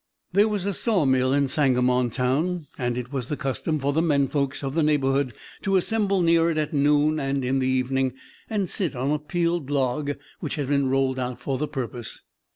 '"There 0.33 0.47
was 0.47 0.65
a 0.65 0.73
sawmill 0.73 1.31
in 1.31 1.47
Sangamontown, 1.47 2.65
and 2.75 2.97
it 2.97 3.13
was 3.13 3.29
the 3.29 3.37
custom 3.37 3.77
for 3.77 3.93
the 3.93 4.01
"men 4.01 4.29
folks" 4.29 4.63
of 4.63 4.73
the 4.73 4.81
neighborhood 4.81 5.31
to 5.61 5.75
assemble 5.75 6.23
near 6.23 6.49
it 6.49 6.57
at 6.57 6.73
noon 6.73 7.19
and 7.19 7.45
in 7.45 7.59
the 7.59 7.67
evening, 7.67 8.13
and 8.49 8.67
sit 8.67 8.95
on 8.95 9.11
a 9.11 9.19
peeled 9.19 9.69
log 9.69 10.13
which 10.39 10.55
had 10.55 10.67
been 10.69 10.89
rolled 10.89 11.19
out 11.19 11.39
for 11.39 11.59
the 11.59 11.67
purpose. 11.67 12.23